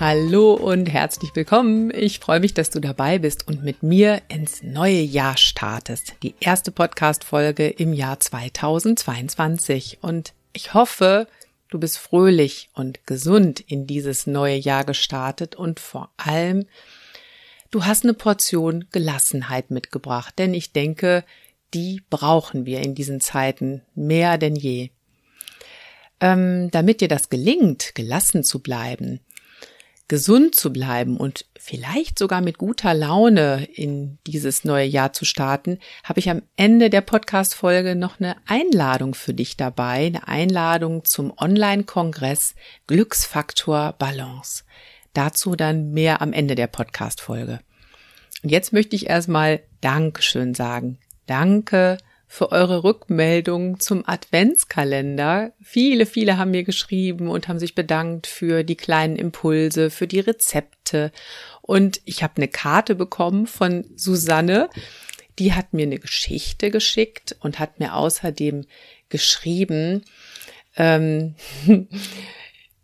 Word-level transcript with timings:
Hallo 0.00 0.54
und 0.54 0.86
herzlich 0.86 1.34
willkommen. 1.34 1.90
Ich 1.92 2.20
freue 2.20 2.38
mich, 2.38 2.54
dass 2.54 2.70
du 2.70 2.78
dabei 2.78 3.18
bist 3.18 3.48
und 3.48 3.64
mit 3.64 3.82
mir 3.82 4.22
ins 4.28 4.62
neue 4.62 5.00
Jahr 5.00 5.36
startest. 5.36 6.14
Die 6.22 6.36
erste 6.38 6.70
Podcast-Folge 6.70 7.66
im 7.66 7.92
Jahr 7.92 8.20
2022. 8.20 9.98
Und 10.00 10.34
ich 10.52 10.72
hoffe, 10.72 11.26
du 11.68 11.80
bist 11.80 11.98
fröhlich 11.98 12.70
und 12.74 13.08
gesund 13.08 13.58
in 13.58 13.88
dieses 13.88 14.28
neue 14.28 14.54
Jahr 14.54 14.84
gestartet 14.84 15.56
und 15.56 15.80
vor 15.80 16.12
allem, 16.16 16.66
du 17.72 17.84
hast 17.84 18.04
eine 18.04 18.14
Portion 18.14 18.84
Gelassenheit 18.92 19.72
mitgebracht. 19.72 20.38
Denn 20.38 20.54
ich 20.54 20.72
denke, 20.72 21.24
die 21.74 22.04
brauchen 22.08 22.66
wir 22.66 22.82
in 22.82 22.94
diesen 22.94 23.20
Zeiten 23.20 23.82
mehr 23.96 24.38
denn 24.38 24.54
je. 24.54 24.90
Ähm, 26.20 26.70
damit 26.70 27.00
dir 27.00 27.08
das 27.08 27.30
gelingt, 27.30 27.96
gelassen 27.96 28.44
zu 28.44 28.60
bleiben, 28.60 29.20
gesund 30.08 30.54
zu 30.54 30.72
bleiben 30.72 31.18
und 31.18 31.44
vielleicht 31.58 32.18
sogar 32.18 32.40
mit 32.40 32.56
guter 32.56 32.94
Laune 32.94 33.68
in 33.74 34.18
dieses 34.26 34.64
neue 34.64 34.86
Jahr 34.86 35.12
zu 35.12 35.26
starten, 35.26 35.78
habe 36.02 36.18
ich 36.18 36.30
am 36.30 36.42
Ende 36.56 36.88
der 36.88 37.02
Podcast-Folge 37.02 37.94
noch 37.94 38.18
eine 38.18 38.36
Einladung 38.46 39.14
für 39.14 39.34
dich 39.34 39.58
dabei, 39.58 40.06
eine 40.06 40.26
Einladung 40.26 41.04
zum 41.04 41.32
Online-Kongress 41.36 42.54
Glücksfaktor 42.86 43.94
Balance. 43.98 44.64
Dazu 45.12 45.56
dann 45.56 45.92
mehr 45.92 46.22
am 46.22 46.32
Ende 46.32 46.54
der 46.54 46.68
Podcast-Folge. 46.68 47.60
Und 48.42 48.50
jetzt 48.50 48.72
möchte 48.72 48.96
ich 48.96 49.08
erstmal 49.08 49.60
Dankeschön 49.82 50.54
sagen. 50.54 50.98
Danke 51.26 51.98
für 52.30 52.52
eure 52.52 52.84
Rückmeldung 52.84 53.80
zum 53.80 54.06
Adventskalender. 54.06 55.54
Viele, 55.62 56.04
viele 56.04 56.36
haben 56.36 56.50
mir 56.50 56.62
geschrieben 56.62 57.28
und 57.28 57.48
haben 57.48 57.58
sich 57.58 57.74
bedankt 57.74 58.26
für 58.26 58.64
die 58.64 58.76
kleinen 58.76 59.16
Impulse, 59.16 59.88
für 59.88 60.06
die 60.06 60.20
Rezepte. 60.20 61.10
Und 61.62 62.02
ich 62.04 62.22
habe 62.22 62.34
eine 62.36 62.48
Karte 62.48 62.94
bekommen 62.94 63.46
von 63.46 63.86
Susanne. 63.96 64.68
Die 65.38 65.54
hat 65.54 65.72
mir 65.72 65.84
eine 65.84 65.98
Geschichte 65.98 66.70
geschickt 66.70 67.34
und 67.40 67.58
hat 67.58 67.80
mir 67.80 67.94
außerdem 67.94 68.66
geschrieben, 69.08 70.04
ähm, 70.76 71.34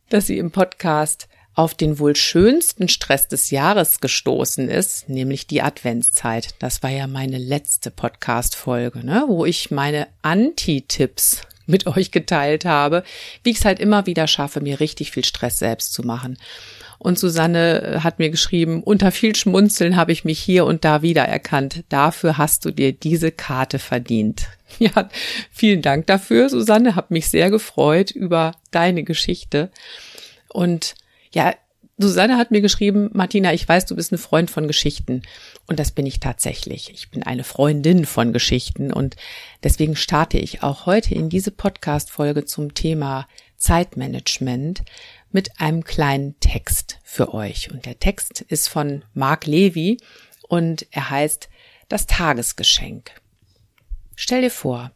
dass 0.08 0.26
sie 0.26 0.38
im 0.38 0.52
Podcast 0.52 1.28
auf 1.54 1.74
den 1.74 1.98
wohl 1.98 2.16
schönsten 2.16 2.88
Stress 2.88 3.28
des 3.28 3.50
Jahres 3.50 4.00
gestoßen 4.00 4.68
ist, 4.68 5.08
nämlich 5.08 5.46
die 5.46 5.62
Adventszeit. 5.62 6.54
Das 6.58 6.82
war 6.82 6.90
ja 6.90 7.06
meine 7.06 7.38
letzte 7.38 7.90
Podcast-Folge, 7.90 9.04
ne, 9.04 9.24
wo 9.28 9.44
ich 9.44 9.70
meine 9.70 10.08
Anti-Tipps 10.22 11.42
mit 11.66 11.86
euch 11.86 12.10
geteilt 12.10 12.64
habe, 12.64 13.04
wie 13.42 13.50
ich 13.50 13.58
es 13.58 13.64
halt 13.64 13.78
immer 13.78 14.06
wieder 14.06 14.26
schaffe, 14.26 14.60
mir 14.60 14.80
richtig 14.80 15.12
viel 15.12 15.24
Stress 15.24 15.58
selbst 15.58 15.94
zu 15.94 16.02
machen. 16.02 16.36
Und 16.98 17.18
Susanne 17.18 17.82
äh, 17.82 18.00
hat 18.00 18.18
mir 18.18 18.30
geschrieben, 18.30 18.82
unter 18.82 19.12
viel 19.12 19.36
Schmunzeln 19.36 19.96
habe 19.96 20.12
ich 20.12 20.24
mich 20.24 20.38
hier 20.38 20.64
und 20.64 20.84
da 20.84 21.02
wiedererkannt. 21.02 21.84
Dafür 21.88 22.38
hast 22.38 22.64
du 22.64 22.70
dir 22.70 22.92
diese 22.92 23.30
Karte 23.30 23.78
verdient. 23.78 24.48
Ja, 24.80 25.08
vielen 25.52 25.82
Dank 25.82 26.08
dafür, 26.08 26.48
Susanne. 26.48 26.96
Hab 26.96 27.12
mich 27.12 27.28
sehr 27.28 27.48
gefreut 27.48 28.10
über 28.10 28.56
deine 28.72 29.04
Geschichte. 29.04 29.70
Und 30.48 30.96
ja, 31.34 31.54
Susanne 31.96 32.36
hat 32.38 32.50
mir 32.50 32.60
geschrieben, 32.60 33.10
Martina, 33.12 33.52
ich 33.52 33.68
weiß, 33.68 33.86
du 33.86 33.94
bist 33.94 34.12
ein 34.12 34.18
Freund 34.18 34.50
von 34.50 34.66
Geschichten. 34.66 35.22
Und 35.66 35.78
das 35.78 35.92
bin 35.92 36.06
ich 36.06 36.18
tatsächlich. 36.18 36.90
Ich 36.92 37.10
bin 37.10 37.22
eine 37.22 37.44
Freundin 37.44 38.04
von 38.04 38.32
Geschichten. 38.32 38.92
Und 38.92 39.14
deswegen 39.62 39.94
starte 39.94 40.38
ich 40.38 40.62
auch 40.62 40.86
heute 40.86 41.14
in 41.14 41.28
diese 41.28 41.52
Podcast-Folge 41.52 42.46
zum 42.46 42.74
Thema 42.74 43.28
Zeitmanagement 43.58 44.82
mit 45.30 45.60
einem 45.60 45.84
kleinen 45.84 46.38
Text 46.40 46.98
für 47.04 47.32
euch. 47.32 47.70
Und 47.70 47.86
der 47.86 47.98
Text 47.98 48.40
ist 48.40 48.68
von 48.68 49.04
Mark 49.14 49.46
Levy 49.46 49.98
und 50.48 50.86
er 50.90 51.10
heißt 51.10 51.48
Das 51.88 52.06
Tagesgeschenk. 52.06 53.12
Stell 54.16 54.42
dir 54.42 54.50
vor, 54.50 54.90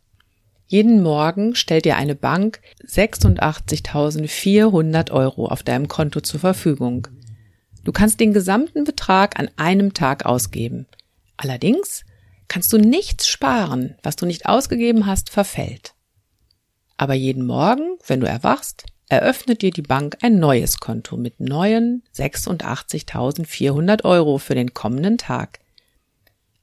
jeden 0.69 1.03
Morgen 1.03 1.55
stellt 1.55 1.85
dir 1.87 1.97
eine 1.97 2.15
Bank 2.15 2.61
86.400 2.87 5.11
Euro 5.11 5.47
auf 5.47 5.63
deinem 5.63 5.89
Konto 5.89 6.21
zur 6.21 6.41
Verfügung. 6.41 7.09
Du 7.85 7.93
kannst 7.93 8.21
den 8.21 8.35
gesamten 8.35 8.85
Betrag 8.85 9.41
an 9.41 9.49
einem 9.57 9.95
Tag 9.95 10.27
ausgeben. 10.27 10.87
Allerdings 11.39 12.05
kannst 12.49 12.71
du 12.73 12.79
nichts 12.79 13.29
sparen, 13.29 13.95
was 14.03 14.17
du 14.17 14.27
nicht 14.27 14.45
ausgegeben 14.45 15.07
hast, 15.07 15.31
verfällt. 15.31 15.95
Aber 16.99 17.15
jeden 17.15 17.47
Morgen, 17.47 17.97
wenn 18.07 18.21
du 18.21 18.27
erwachst, 18.27 18.85
eröffnet 19.09 19.63
dir 19.63 19.71
die 19.71 19.81
Bank 19.81 20.19
ein 20.21 20.39
neues 20.39 20.81
Konto 20.81 21.17
mit 21.17 21.41
neuen 21.41 22.03
86.400 22.15 24.05
Euro 24.05 24.37
für 24.37 24.55
den 24.55 24.75
kommenden 24.75 25.17
Tag. 25.17 25.61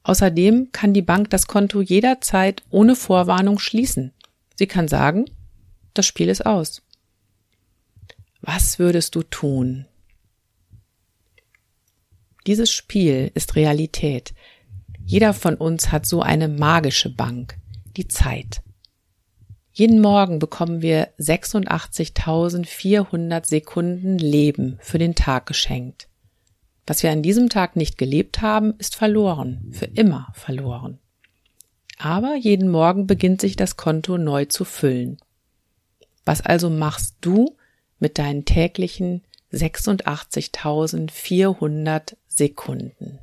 Außerdem 0.06 0.70
kann 0.70 0.94
die 0.94 1.02
Bank 1.02 1.30
das 1.30 1.48
Konto 1.48 1.82
jederzeit 1.82 2.62
ohne 2.70 2.94
Vorwarnung 2.94 3.58
schließen. 3.58 4.12
Sie 4.54 4.68
kann 4.68 4.86
sagen, 4.86 5.24
das 5.94 6.06
Spiel 6.06 6.28
ist 6.28 6.46
aus. 6.46 6.82
Was 8.40 8.78
würdest 8.78 9.16
du 9.16 9.24
tun? 9.24 9.86
Dieses 12.46 12.70
Spiel 12.70 13.32
ist 13.34 13.56
Realität. 13.56 14.32
Jeder 15.04 15.34
von 15.34 15.56
uns 15.56 15.90
hat 15.90 16.06
so 16.06 16.22
eine 16.22 16.46
magische 16.46 17.10
Bank, 17.10 17.58
die 17.96 18.06
Zeit. 18.06 18.62
Jeden 19.72 20.00
Morgen 20.00 20.38
bekommen 20.38 20.82
wir 20.82 21.08
86.400 21.18 23.44
Sekunden 23.44 24.18
Leben 24.18 24.78
für 24.80 24.98
den 24.98 25.16
Tag 25.16 25.46
geschenkt. 25.46 26.06
Was 26.86 27.02
wir 27.02 27.10
an 27.10 27.22
diesem 27.22 27.48
Tag 27.48 27.74
nicht 27.74 27.98
gelebt 27.98 28.42
haben, 28.42 28.74
ist 28.78 28.94
verloren, 28.94 29.68
für 29.72 29.86
immer 29.86 30.28
verloren. 30.34 31.00
Aber 31.98 32.36
jeden 32.36 32.68
Morgen 32.68 33.08
beginnt 33.08 33.40
sich 33.40 33.56
das 33.56 33.76
Konto 33.76 34.18
neu 34.18 34.44
zu 34.44 34.64
füllen. 34.64 35.18
Was 36.24 36.42
also 36.42 36.70
machst 36.70 37.16
du 37.20 37.56
mit 37.98 38.18
deinen 38.18 38.44
täglichen 38.44 39.24
86.400 39.52 42.14
Sekunden? 42.28 43.18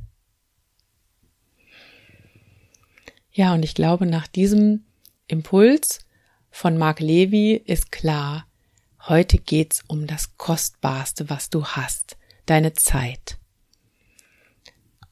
Ja, 3.31 3.53
und 3.53 3.63
ich 3.63 3.75
glaube, 3.75 4.05
nach 4.05 4.27
diesem 4.27 4.83
Impuls 5.27 5.99
von 6.51 6.77
Mark 6.77 6.99
Levy 6.99 7.53
ist 7.53 7.89
klar, 7.91 8.45
heute 9.07 9.37
geht's 9.37 9.85
um 9.87 10.05
das 10.05 10.37
Kostbarste, 10.37 11.29
was 11.29 11.49
du 11.49 11.63
hast, 11.65 12.17
deine 12.45 12.73
Zeit. 12.73 13.37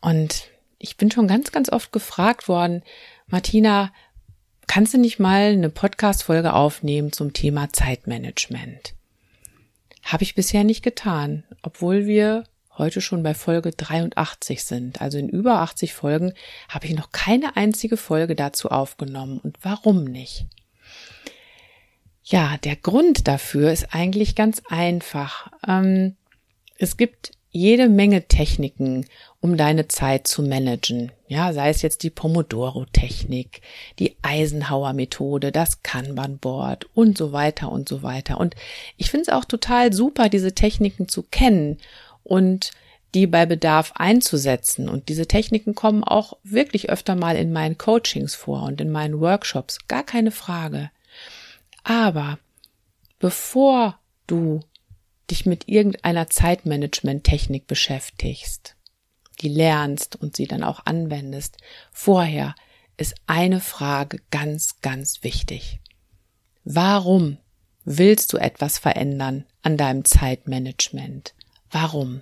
Und 0.01 0.49
ich 0.79 0.97
bin 0.97 1.11
schon 1.11 1.27
ganz, 1.27 1.51
ganz 1.51 1.69
oft 1.69 1.91
gefragt 1.91 2.47
worden, 2.47 2.83
Martina, 3.27 3.93
kannst 4.67 4.93
du 4.93 4.97
nicht 4.97 5.19
mal 5.19 5.51
eine 5.51 5.69
Podcast-Folge 5.69 6.53
aufnehmen 6.53 7.11
zum 7.11 7.33
Thema 7.33 7.71
Zeitmanagement? 7.71 8.93
Habe 10.03 10.23
ich 10.23 10.35
bisher 10.35 10.63
nicht 10.63 10.83
getan, 10.83 11.43
obwohl 11.61 12.07
wir 12.07 12.45
heute 12.77 13.01
schon 13.01 13.21
bei 13.21 13.33
Folge 13.33 13.71
83 13.71 14.63
sind. 14.63 15.01
Also 15.01 15.17
in 15.19 15.29
über 15.29 15.59
80 15.59 15.93
Folgen 15.93 16.33
habe 16.67 16.87
ich 16.87 16.95
noch 16.95 17.11
keine 17.11 17.55
einzige 17.55 17.97
Folge 17.97 18.35
dazu 18.35 18.71
aufgenommen. 18.71 19.39
Und 19.39 19.57
warum 19.61 20.05
nicht? 20.05 20.47
Ja, 22.23 22.57
der 22.57 22.75
Grund 22.75 23.27
dafür 23.27 23.71
ist 23.71 23.93
eigentlich 23.93 24.35
ganz 24.35 24.61
einfach. 24.67 25.51
Ähm, 25.67 26.15
es 26.77 26.97
gibt 26.97 27.31
jede 27.51 27.89
Menge 27.89 28.27
Techniken, 28.27 29.05
um 29.41 29.57
deine 29.57 29.87
Zeit 29.87 30.27
zu 30.27 30.41
managen. 30.41 31.11
Ja, 31.27 31.51
sei 31.53 31.69
es 31.69 31.81
jetzt 31.81 32.03
die 32.03 32.09
Pomodoro-Technik, 32.09 33.61
die 33.99 34.15
Eisenhower-Methode, 34.21 35.51
das 35.51 35.83
Kanban-Board 35.83 36.87
und 36.93 37.17
so 37.17 37.33
weiter 37.33 37.71
und 37.71 37.89
so 37.89 38.03
weiter. 38.03 38.39
Und 38.39 38.55
ich 38.97 39.11
finde 39.11 39.23
es 39.23 39.29
auch 39.29 39.45
total 39.45 39.91
super, 39.91 40.29
diese 40.29 40.55
Techniken 40.55 41.07
zu 41.07 41.23
kennen 41.23 41.77
und 42.23 42.71
die 43.13 43.27
bei 43.27 43.45
Bedarf 43.45 43.91
einzusetzen. 43.95 44.87
Und 44.87 45.09
diese 45.09 45.27
Techniken 45.27 45.75
kommen 45.75 46.03
auch 46.05 46.37
wirklich 46.43 46.89
öfter 46.89 47.15
mal 47.15 47.35
in 47.35 47.51
meinen 47.51 47.77
Coachings 47.77 48.35
vor 48.35 48.63
und 48.63 48.79
in 48.79 48.89
meinen 48.89 49.19
Workshops. 49.19 49.79
Gar 49.89 50.03
keine 50.03 50.31
Frage. 50.31 50.89
Aber 51.83 52.39
bevor 53.19 53.99
du 54.27 54.61
dich 55.31 55.45
mit 55.45 55.67
irgendeiner 55.67 56.29
Zeitmanagement-Technik 56.29 57.67
beschäftigst, 57.67 58.75
die 59.41 59.49
lernst 59.49 60.15
und 60.15 60.35
sie 60.35 60.45
dann 60.45 60.63
auch 60.63 60.85
anwendest, 60.85 61.57
vorher 61.91 62.55
ist 62.97 63.15
eine 63.25 63.59
Frage 63.59 64.19
ganz, 64.29 64.81
ganz 64.81 65.23
wichtig. 65.23 65.79
Warum 66.63 67.37
willst 67.83 68.31
du 68.33 68.37
etwas 68.37 68.77
verändern 68.77 69.45
an 69.63 69.77
deinem 69.77 70.05
Zeitmanagement? 70.05 71.33
Warum? 71.71 72.21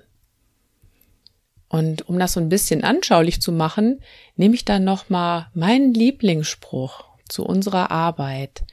Und 1.68 2.08
um 2.08 2.18
das 2.18 2.34
so 2.34 2.40
ein 2.40 2.50
bisschen 2.50 2.84
anschaulich 2.84 3.42
zu 3.42 3.52
machen, 3.52 4.02
nehme 4.36 4.56
ich 4.56 4.66
dann 4.66 4.84
nochmal 4.84 5.48
meinen 5.54 5.94
Lieblingsspruch 5.94 7.06
zu 7.28 7.46
unserer 7.46 7.92
Arbeit. 7.92 8.64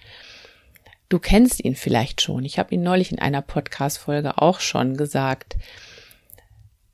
Du 1.08 1.18
kennst 1.18 1.64
ihn 1.64 1.76
vielleicht 1.76 2.20
schon. 2.20 2.44
Ich 2.44 2.58
habe 2.58 2.74
ihn 2.74 2.82
neulich 2.82 3.12
in 3.12 3.18
einer 3.18 3.42
Podcast-Folge 3.42 4.38
auch 4.38 4.60
schon 4.60 4.96
gesagt. 4.96 5.56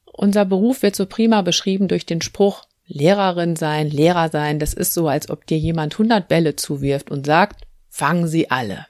Unser 0.04 0.44
Beruf 0.44 0.82
wird 0.82 0.94
so 0.94 1.06
prima 1.06 1.42
beschrieben 1.42 1.88
durch 1.88 2.04
den 2.04 2.20
Spruch, 2.20 2.64
Lehrerin 2.86 3.56
sein, 3.56 3.88
Lehrer 3.88 4.28
sein, 4.28 4.58
das 4.58 4.74
ist 4.74 4.92
so, 4.92 5.08
als 5.08 5.30
ob 5.30 5.46
dir 5.46 5.56
jemand 5.56 5.94
100 5.94 6.28
Bälle 6.28 6.56
zuwirft 6.56 7.10
und 7.10 7.24
sagt, 7.24 7.66
fangen 7.88 8.26
sie 8.26 8.50
alle. 8.50 8.86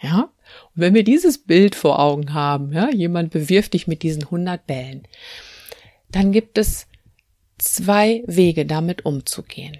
Ja? 0.00 0.30
Und 0.74 0.82
wenn 0.82 0.94
wir 0.94 1.02
dieses 1.02 1.38
Bild 1.38 1.74
vor 1.74 1.98
Augen 1.98 2.34
haben, 2.34 2.72
ja, 2.72 2.90
jemand 2.90 3.30
bewirft 3.30 3.74
dich 3.74 3.88
mit 3.88 4.02
diesen 4.02 4.24
100 4.24 4.66
Bällen, 4.66 5.02
dann 6.10 6.30
gibt 6.30 6.58
es 6.58 6.86
zwei 7.58 8.22
Wege, 8.26 8.66
damit 8.66 9.04
umzugehen. 9.04 9.78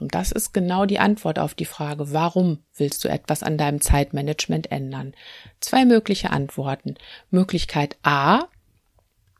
Und 0.00 0.14
das 0.14 0.32
ist 0.32 0.52
genau 0.52 0.86
die 0.86 0.98
Antwort 0.98 1.38
auf 1.38 1.54
die 1.54 1.64
Frage, 1.64 2.12
warum 2.12 2.58
willst 2.76 3.04
du 3.04 3.08
etwas 3.08 3.42
an 3.42 3.58
deinem 3.58 3.80
Zeitmanagement 3.80 4.70
ändern? 4.70 5.14
Zwei 5.60 5.84
mögliche 5.84 6.30
Antworten. 6.30 6.94
Möglichkeit 7.30 7.96
A, 8.02 8.44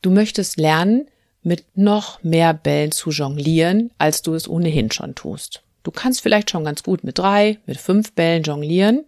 du 0.02 0.10
möchtest 0.10 0.56
lernen, 0.58 1.08
mit 1.42 1.64
noch 1.76 2.22
mehr 2.22 2.52
Bällen 2.52 2.92
zu 2.92 3.10
jonglieren, 3.10 3.90
als 3.98 4.22
du 4.22 4.34
es 4.34 4.48
ohnehin 4.48 4.90
schon 4.90 5.14
tust. 5.14 5.62
Du 5.82 5.90
kannst 5.90 6.20
vielleicht 6.20 6.50
schon 6.50 6.64
ganz 6.64 6.82
gut 6.82 7.04
mit 7.04 7.18
drei, 7.18 7.58
mit 7.64 7.78
fünf 7.78 8.12
Bällen 8.12 8.42
jonglieren. 8.42 9.04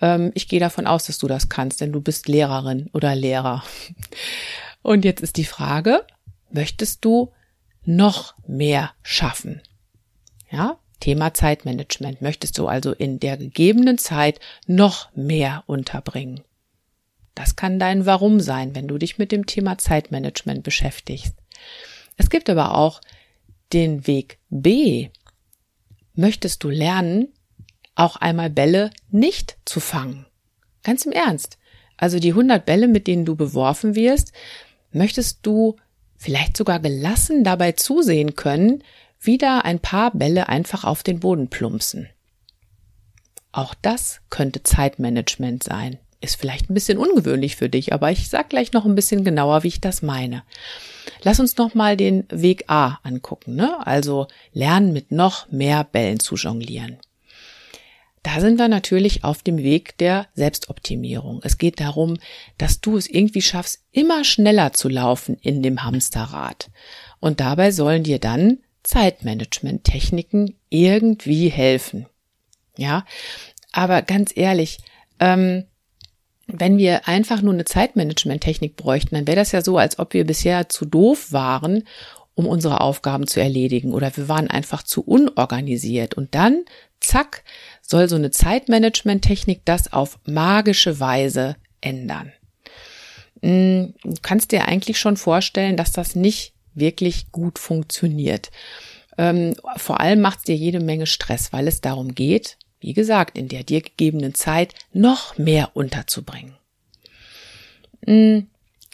Ähm, 0.00 0.32
ich 0.34 0.48
gehe 0.48 0.60
davon 0.60 0.86
aus, 0.86 1.06
dass 1.06 1.18
du 1.18 1.28
das 1.28 1.48
kannst, 1.48 1.80
denn 1.80 1.92
du 1.92 2.00
bist 2.00 2.28
Lehrerin 2.28 2.90
oder 2.92 3.14
Lehrer. 3.14 3.64
Und 4.82 5.04
jetzt 5.04 5.22
ist 5.22 5.36
die 5.36 5.44
Frage, 5.44 6.04
möchtest 6.50 7.04
du 7.04 7.32
noch 7.84 8.34
mehr 8.46 8.90
schaffen? 9.02 9.62
Ja, 10.52 10.78
Thema 11.00 11.32
Zeitmanagement 11.34 12.20
möchtest 12.20 12.58
du 12.58 12.68
also 12.68 12.92
in 12.92 13.18
der 13.18 13.36
gegebenen 13.36 13.98
Zeit 13.98 14.38
noch 14.66 15.10
mehr 15.16 15.64
unterbringen. 15.66 16.42
Das 17.34 17.56
kann 17.56 17.78
dein 17.78 18.04
Warum 18.04 18.38
sein, 18.38 18.74
wenn 18.74 18.86
du 18.86 18.98
dich 18.98 19.18
mit 19.18 19.32
dem 19.32 19.46
Thema 19.46 19.78
Zeitmanagement 19.78 20.62
beschäftigst. 20.62 21.34
Es 22.18 22.28
gibt 22.28 22.50
aber 22.50 22.76
auch 22.76 23.00
den 23.72 24.06
Weg 24.06 24.38
B. 24.50 25.08
Möchtest 26.14 26.62
du 26.62 26.68
lernen, 26.68 27.28
auch 27.94 28.16
einmal 28.16 28.50
Bälle 28.50 28.90
nicht 29.10 29.56
zu 29.64 29.80
fangen? 29.80 30.26
Ganz 30.82 31.06
im 31.06 31.12
Ernst. 31.12 31.58
Also 31.96 32.18
die 32.18 32.30
100 32.30 32.66
Bälle, 32.66 32.88
mit 32.88 33.06
denen 33.06 33.24
du 33.24 33.34
beworfen 33.34 33.94
wirst, 33.94 34.32
möchtest 34.92 35.38
du 35.42 35.76
vielleicht 36.16 36.56
sogar 36.56 36.80
gelassen 36.80 37.44
dabei 37.44 37.72
zusehen 37.72 38.34
können, 38.36 38.84
wieder 39.24 39.64
ein 39.64 39.78
paar 39.78 40.10
Bälle 40.12 40.48
einfach 40.48 40.84
auf 40.84 41.02
den 41.02 41.20
Boden 41.20 41.48
plumpsen. 41.48 42.08
Auch 43.52 43.74
das 43.80 44.20
könnte 44.30 44.62
Zeitmanagement 44.62 45.62
sein. 45.62 45.98
Ist 46.20 46.36
vielleicht 46.36 46.70
ein 46.70 46.74
bisschen 46.74 46.98
ungewöhnlich 46.98 47.56
für 47.56 47.68
dich, 47.68 47.92
aber 47.92 48.12
ich 48.12 48.28
sag 48.28 48.48
gleich 48.48 48.72
noch 48.72 48.84
ein 48.84 48.94
bisschen 48.94 49.24
genauer, 49.24 49.64
wie 49.64 49.68
ich 49.68 49.80
das 49.80 50.02
meine. 50.02 50.44
Lass 51.22 51.40
uns 51.40 51.56
noch 51.56 51.74
mal 51.74 51.96
den 51.96 52.24
Weg 52.30 52.64
A 52.68 52.98
angucken, 53.02 53.56
ne? 53.56 53.84
Also 53.86 54.28
lernen 54.52 54.92
mit 54.92 55.10
noch 55.10 55.50
mehr 55.50 55.84
Bällen 55.84 56.20
zu 56.20 56.36
jonglieren. 56.36 56.98
Da 58.22 58.40
sind 58.40 58.58
wir 58.58 58.68
natürlich 58.68 59.24
auf 59.24 59.42
dem 59.42 59.58
Weg 59.58 59.98
der 59.98 60.28
Selbstoptimierung. 60.34 61.40
Es 61.42 61.58
geht 61.58 61.80
darum, 61.80 62.18
dass 62.56 62.80
du 62.80 62.96
es 62.96 63.08
irgendwie 63.08 63.42
schaffst, 63.42 63.80
immer 63.90 64.22
schneller 64.22 64.72
zu 64.72 64.88
laufen 64.88 65.36
in 65.40 65.60
dem 65.62 65.82
Hamsterrad. 65.82 66.70
Und 67.18 67.40
dabei 67.40 67.72
sollen 67.72 68.04
dir 68.04 68.20
dann 68.20 68.58
Zeitmanagement-Techniken 68.82 70.56
irgendwie 70.68 71.48
helfen. 71.48 72.06
Ja, 72.76 73.04
aber 73.72 74.02
ganz 74.02 74.32
ehrlich, 74.34 74.78
ähm, 75.20 75.64
wenn 76.46 76.78
wir 76.78 77.08
einfach 77.08 77.42
nur 77.42 77.54
eine 77.54 77.64
Zeitmanagement-Technik 77.64 78.76
bräuchten, 78.76 79.14
dann 79.14 79.26
wäre 79.26 79.36
das 79.36 79.52
ja 79.52 79.62
so, 79.62 79.78
als 79.78 79.98
ob 79.98 80.12
wir 80.14 80.26
bisher 80.26 80.68
zu 80.68 80.84
doof 80.84 81.32
waren, 81.32 81.84
um 82.34 82.46
unsere 82.46 82.80
Aufgaben 82.80 83.26
zu 83.26 83.40
erledigen 83.40 83.92
oder 83.92 84.14
wir 84.16 84.28
waren 84.28 84.48
einfach 84.48 84.82
zu 84.82 85.02
unorganisiert 85.02 86.14
und 86.14 86.34
dann, 86.34 86.64
zack, 87.00 87.44
soll 87.80 88.08
so 88.08 88.16
eine 88.16 88.30
Zeitmanagement-Technik 88.30 89.62
das 89.64 89.92
auf 89.92 90.18
magische 90.24 90.98
Weise 90.98 91.56
ändern. 91.80 92.32
Hm, 93.42 93.94
du 94.02 94.14
kannst 94.22 94.52
dir 94.52 94.66
eigentlich 94.66 94.98
schon 94.98 95.16
vorstellen, 95.16 95.76
dass 95.76 95.92
das 95.92 96.14
nicht 96.14 96.54
wirklich 96.74 97.30
gut 97.32 97.58
funktioniert. 97.58 98.50
Ähm, 99.18 99.54
vor 99.76 100.00
allem 100.00 100.20
macht 100.20 100.38
es 100.38 100.44
dir 100.44 100.56
jede 100.56 100.80
Menge 100.80 101.06
Stress, 101.06 101.52
weil 101.52 101.68
es 101.68 101.80
darum 101.80 102.14
geht, 102.14 102.56
wie 102.80 102.94
gesagt, 102.94 103.38
in 103.38 103.48
der 103.48 103.62
dir 103.62 103.80
gegebenen 103.80 104.34
Zeit 104.34 104.74
noch 104.92 105.38
mehr 105.38 105.70
unterzubringen. 105.74 106.56
Hm, 108.04 108.48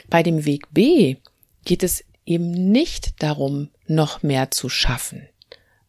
bei 0.09 0.23
dem 0.23 0.45
Weg 0.45 0.67
B 0.73 1.17
geht 1.65 1.83
es 1.83 2.05
eben 2.27 2.51
nicht 2.51 3.23
darum, 3.23 3.71
noch 3.87 4.23
mehr 4.23 4.51
zu 4.51 4.69
schaffen, 4.69 5.29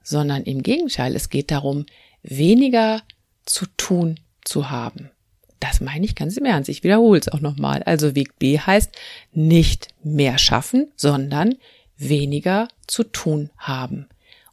sondern 0.04 0.44
im 0.44 0.64
Gegenteil, 0.64 1.16
es 1.16 1.30
geht 1.30 1.52
darum, 1.52 1.86
weniger 2.24 3.02
zu 3.46 3.66
tun 3.78 4.20
zu 4.46 4.70
haben. 4.70 5.12
Das 5.60 5.82
meine 5.82 6.06
ich 6.06 6.16
ganz 6.16 6.38
im 6.38 6.46
Ernst. 6.46 6.70
Ich 6.70 6.84
wiederhole 6.84 7.20
es 7.20 7.28
auch 7.28 7.42
nochmal. 7.42 7.84
Also 7.84 8.16
Weg 8.16 8.40
B 8.40 8.58
heißt 8.60 8.92
nicht 9.34 9.90
mehr 10.04 10.38
schaffen, 10.38 10.92
sondern 10.96 11.56
weniger 12.00 12.68
zu 12.88 13.04
tun 13.04 13.52
haben. 13.58 14.08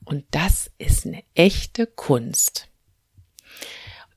Und 0.05 0.25
das 0.31 0.71
ist 0.79 1.07
eine 1.07 1.23
echte 1.35 1.87
Kunst. 1.87 2.69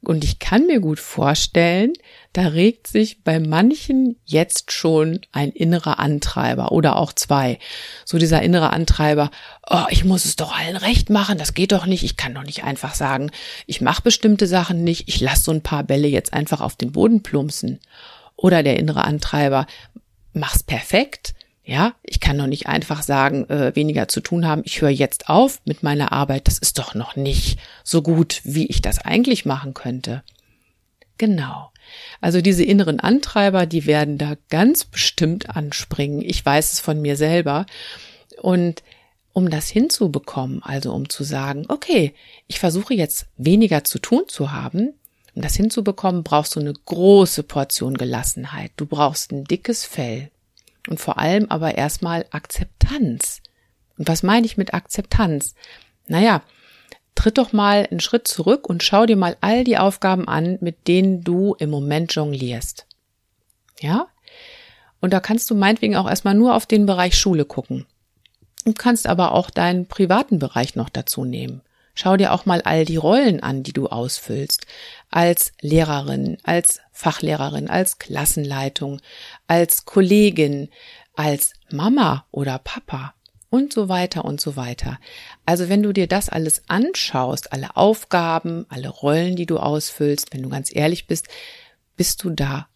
Und 0.02 0.24
ich 0.24 0.40
kann 0.40 0.66
mir 0.66 0.80
gut 0.80 1.00
vorstellen, 1.00 1.92
da 2.32 2.48
regt 2.48 2.88
sich 2.88 3.24
bei 3.24 3.40
manchen 3.40 4.16
jetzt 4.24 4.72
schon 4.72 5.20
ein 5.34 5.52
innerer 5.52 6.00
Antreiber 6.00 6.72
oder 6.72 6.96
auch 6.96 7.12
zwei. 7.12 7.60
So 8.06 8.18
dieser 8.18 8.42
innere 8.42 8.72
Antreiber, 8.72 9.30
oh, 9.70 9.86
ich 9.90 10.06
muss 10.06 10.24
es 10.24 10.38
doch 10.38 10.58
allen 10.58 10.78
recht 10.78 11.10
machen, 11.10 11.38
das 11.38 11.54
geht 11.54 11.74
doch 11.74 11.86
nicht, 11.86 12.04
ich 12.04 12.16
kann 12.16 12.34
doch 12.34 12.44
nicht 12.44 12.64
einfach 12.64 12.96
sagen, 12.96 13.30
ich 13.66 13.82
mache 13.82 14.02
bestimmte 14.02 14.48
Sachen 14.48 14.86
nicht, 14.86 15.10
ich 15.10 15.20
lasse 15.20 15.44
so 15.44 15.52
ein 15.52 15.64
paar 15.64 15.84
Bälle 15.84 16.08
jetzt 16.08 16.32
einfach 16.32 16.62
auf 16.62 16.78
den 16.78 16.94
Boden 16.94 17.22
plumpsen. 17.22 17.80
Oder 18.38 18.64
der 18.64 18.80
innere 18.80 19.04
Antreiber, 19.04 19.68
mach's 20.32 20.64
perfekt, 20.64 21.34
ja, 21.70 21.94
ich 22.02 22.20
kann 22.20 22.38
doch 22.38 22.48
nicht 22.48 22.68
einfach 22.68 23.04
sagen, 23.04 23.48
äh, 23.50 23.76
weniger 23.76 24.08
zu 24.08 24.22
tun 24.22 24.48
haben, 24.48 24.64
ich 24.66 24.82
höre 24.82 24.90
jetzt 24.90 25.30
auf 25.30 25.62
mit 25.66 25.84
meiner 25.84 26.12
Arbeit, 26.12 26.48
das 26.48 26.58
ist 26.58 26.80
doch 26.80 26.96
noch 26.96 27.16
nicht 27.16 27.60
so 27.84 28.02
gut, 28.02 28.42
wie 28.44 28.66
ich 28.66 28.82
das 28.82 29.00
eigentlich 29.00 29.46
machen 29.46 29.76
könnte. 29.76 30.24
Genau. 31.20 31.72
Also 32.22 32.42
diese 32.42 32.64
inneren 32.64 33.00
Antreiber, 33.00 33.68
die 33.68 33.86
werden 33.86 34.18
da 34.18 34.36
ganz 34.50 34.84
bestimmt 34.86 35.56
anspringen. 35.56 36.22
Ich 36.22 36.44
weiß 36.44 36.74
es 36.74 36.80
von 36.80 37.02
mir 37.02 37.16
selber. 37.16 37.66
Und 38.42 38.84
um 39.34 39.50
das 39.50 39.70
hinzubekommen, 39.70 40.64
also 40.64 40.94
um 40.94 41.10
zu 41.10 41.24
sagen, 41.24 41.66
okay, 41.68 42.14
ich 42.48 42.60
versuche 42.60 42.94
jetzt 42.94 43.28
weniger 43.38 43.84
zu 43.84 44.00
tun 44.00 44.24
zu 44.28 44.52
haben, 44.52 44.94
um 45.36 45.42
das 45.44 45.56
hinzubekommen, 45.56 46.24
brauchst 46.24 46.56
du 46.56 46.62
eine 46.62 46.74
große 46.74 47.44
Portion 47.44 47.96
Gelassenheit. 47.96 48.72
Du 48.78 48.88
brauchst 48.88 49.32
ein 49.32 49.44
dickes 49.44 49.86
Fell. 49.86 50.32
Und 50.90 51.00
vor 51.00 51.20
allem 51.20 51.46
aber 51.50 51.78
erstmal 51.78 52.26
Akzeptanz. 52.32 53.42
Und 53.98 54.08
was 54.08 54.24
meine 54.24 54.48
ich 54.48 54.58
mit 54.58 54.74
Akzeptanz? 54.74 55.54
Naja, 56.08 56.42
tritt 57.14 57.38
doch 57.38 57.54
mal 57.54 57.88
einen 57.92 58.00
Schritt 58.00 58.28
zurück 58.28 58.68
und 58.68 58.82
schau 58.82 59.06
dir 59.06 59.16
mal 59.16 59.38
all 59.42 59.64
die 59.64 59.78
Aufgaben 59.78 60.28
an, 60.28 60.58
mit 60.62 60.88
denen 60.88 61.24
du 61.24 61.54
im 61.60 61.70
Moment 61.70 62.16
jonglierst. 62.16 62.88
Ja? 63.80 64.08
Und 65.00 65.14
da 65.14 65.20
kannst 65.20 65.50
du 65.52 65.56
meinetwegen 65.56 65.96
auch 65.96 66.10
erstmal 66.10 66.34
nur 66.34 66.56
auf 66.56 66.66
den 66.66 66.88
Bereich 66.88 67.18
Schule 67.18 67.46
gucken. 67.46 67.86
Du 68.66 68.74
kannst 68.74 69.06
aber 69.06 69.34
auch 69.34 69.52
deinen 69.52 69.86
privaten 69.86 70.40
Bereich 70.40 70.76
noch 70.76 70.90
dazu 70.90 71.24
nehmen. 71.24 71.62
Schau 72.02 72.16
dir 72.16 72.32
auch 72.32 72.46
mal 72.46 72.62
all 72.62 72.86
die 72.86 72.96
Rollen 72.96 73.44
an, 73.44 73.62
die 73.62 73.74
du 73.74 73.88
ausfüllst. 73.88 74.66
Als 75.12 75.52
Lehrerin, 75.60 76.38
als 76.44 76.80
Fachlehrerin, 76.94 77.70
als 77.70 78.00
Klassenleitung, 78.00 79.02
als 79.48 79.84
Kollegin, 79.84 80.70
als 81.16 81.52
Mama 81.70 82.26
oder 82.32 82.58
Papa 82.58 83.16
und 83.50 83.74
so 83.74 83.90
weiter 83.90 84.24
und 84.24 84.40
so 84.40 84.56
weiter. 84.56 84.98
Also 85.46 85.68
wenn 85.68 85.84
du 85.84 85.92
dir 85.92 86.08
das 86.08 86.30
alles 86.30 86.64
anschaust, 86.70 87.52
alle 87.52 87.76
Aufgaben, 87.76 88.66
alle 88.70 88.88
Rollen, 88.88 89.36
die 89.36 89.46
du 89.46 89.58
ausfüllst, 89.58 90.34
wenn 90.34 90.42
du 90.42 90.48
ganz 90.48 90.74
ehrlich 90.74 91.06
bist, 91.06 91.28
bist 91.98 92.24
du 92.24 92.30
da 92.30 92.70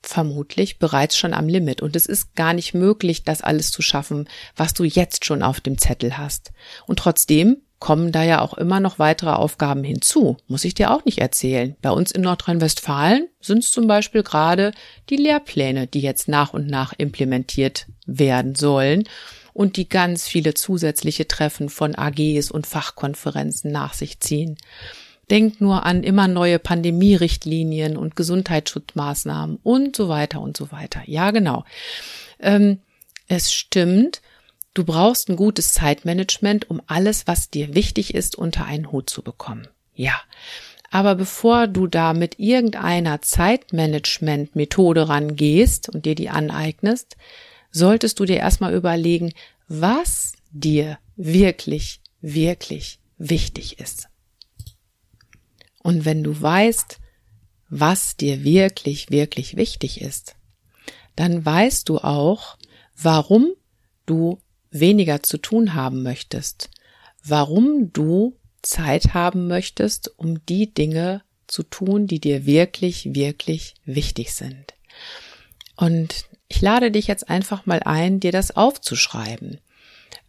vermutlich 0.00 0.78
bereits 0.78 1.18
schon 1.18 1.34
am 1.34 1.48
Limit 1.48 1.82
und 1.82 1.96
es 1.96 2.06
ist 2.06 2.34
gar 2.34 2.54
nicht 2.54 2.72
möglich, 2.72 3.24
das 3.24 3.42
alles 3.42 3.70
zu 3.70 3.82
schaffen, 3.82 4.26
was 4.56 4.72
du 4.72 4.84
jetzt 4.84 5.26
schon 5.26 5.42
auf 5.42 5.60
dem 5.60 5.76
Zettel 5.76 6.16
hast. 6.16 6.52
Und 6.86 6.98
trotzdem 6.98 7.58
kommen 7.84 8.12
da 8.12 8.22
ja 8.22 8.40
auch 8.40 8.54
immer 8.54 8.80
noch 8.80 8.98
weitere 8.98 9.32
Aufgaben 9.32 9.84
hinzu. 9.84 10.38
Muss 10.48 10.64
ich 10.64 10.72
dir 10.72 10.90
auch 10.90 11.04
nicht 11.04 11.18
erzählen. 11.18 11.76
Bei 11.82 11.90
uns 11.90 12.12
in 12.12 12.22
Nordrhein-Westfalen 12.22 13.28
sind 13.42 13.58
es 13.58 13.72
zum 13.72 13.86
Beispiel 13.86 14.22
gerade 14.22 14.72
die 15.10 15.18
Lehrpläne, 15.18 15.86
die 15.86 16.00
jetzt 16.00 16.26
nach 16.26 16.54
und 16.54 16.66
nach 16.66 16.94
implementiert 16.96 17.84
werden 18.06 18.54
sollen 18.54 19.04
und 19.52 19.76
die 19.76 19.86
ganz 19.86 20.26
viele 20.26 20.54
zusätzliche 20.54 21.28
Treffen 21.28 21.68
von 21.68 21.94
AGs 21.94 22.50
und 22.50 22.66
Fachkonferenzen 22.66 23.70
nach 23.70 23.92
sich 23.92 24.18
ziehen. 24.18 24.56
Denk 25.30 25.60
nur 25.60 25.84
an 25.84 26.04
immer 26.04 26.26
neue 26.26 26.58
Pandemierichtlinien 26.58 27.98
und 27.98 28.16
Gesundheitsschutzmaßnahmen 28.16 29.58
und 29.62 29.94
so 29.94 30.08
weiter 30.08 30.40
und 30.40 30.56
so 30.56 30.72
weiter. 30.72 31.02
Ja, 31.04 31.32
genau. 31.32 31.66
Ähm, 32.40 32.78
es 33.28 33.52
stimmt, 33.52 34.22
Du 34.74 34.84
brauchst 34.84 35.28
ein 35.28 35.36
gutes 35.36 35.72
Zeitmanagement, 35.72 36.68
um 36.68 36.82
alles, 36.86 37.28
was 37.28 37.48
dir 37.48 37.74
wichtig 37.74 38.12
ist, 38.14 38.34
unter 38.36 38.64
einen 38.64 38.90
Hut 38.90 39.08
zu 39.08 39.22
bekommen. 39.22 39.68
Ja. 39.94 40.20
Aber 40.90 41.14
bevor 41.14 41.68
du 41.68 41.86
da 41.86 42.12
mit 42.12 42.38
irgendeiner 42.38 43.22
Zeitmanagement-Methode 43.22 45.08
rangehst 45.08 45.88
und 45.88 46.04
dir 46.04 46.14
die 46.14 46.28
aneignest, 46.28 47.16
solltest 47.70 48.20
du 48.20 48.24
dir 48.24 48.36
erstmal 48.36 48.74
überlegen, 48.74 49.32
was 49.68 50.34
dir 50.50 50.98
wirklich, 51.16 52.00
wirklich 52.20 52.98
wichtig 53.18 53.78
ist. 53.78 54.08
Und 55.82 56.04
wenn 56.04 56.22
du 56.24 56.40
weißt, 56.40 56.98
was 57.68 58.16
dir 58.16 58.44
wirklich, 58.44 59.10
wirklich 59.10 59.56
wichtig 59.56 60.00
ist, 60.00 60.36
dann 61.16 61.44
weißt 61.44 61.88
du 61.88 61.98
auch, 61.98 62.56
warum 62.96 63.52
du 64.06 64.38
weniger 64.74 65.22
zu 65.22 65.38
tun 65.38 65.74
haben 65.74 66.02
möchtest, 66.02 66.68
warum 67.24 67.92
du 67.92 68.36
Zeit 68.62 69.14
haben 69.14 69.46
möchtest, 69.46 70.18
um 70.18 70.44
die 70.46 70.74
Dinge 70.74 71.22
zu 71.46 71.62
tun, 71.62 72.06
die 72.06 72.20
dir 72.20 72.46
wirklich, 72.46 73.14
wirklich 73.14 73.74
wichtig 73.84 74.34
sind. 74.34 74.74
Und 75.76 76.26
ich 76.48 76.60
lade 76.60 76.90
dich 76.90 77.06
jetzt 77.06 77.28
einfach 77.28 77.66
mal 77.66 77.80
ein, 77.84 78.20
dir 78.20 78.32
das 78.32 78.56
aufzuschreiben. 78.56 79.60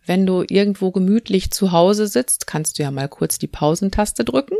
Wenn 0.05 0.25
du 0.25 0.43
irgendwo 0.47 0.91
gemütlich 0.91 1.51
zu 1.51 1.71
Hause 1.71 2.07
sitzt, 2.07 2.45
kannst 2.45 2.77
du 2.77 2.83
ja 2.83 2.91
mal 2.91 3.09
kurz 3.09 3.39
die 3.39 3.47
Pausentaste 3.47 4.23
drücken 4.23 4.57